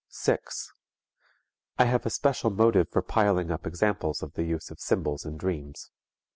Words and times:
6. 0.09 0.71
I 1.77 1.85
have 1.85 2.07
a 2.07 2.09
special 2.09 2.49
motive 2.49 2.89
for 2.89 3.03
piling 3.03 3.51
up 3.51 3.67
examples 3.67 4.23
of 4.23 4.33
the 4.33 4.41
use 4.45 4.71
of 4.71 4.79
symbols 4.79 5.27
in 5.27 5.37
dreams. 5.37 5.91